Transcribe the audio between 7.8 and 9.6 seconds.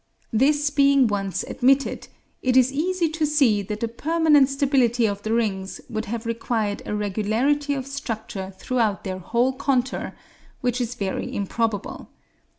structure throughout their whole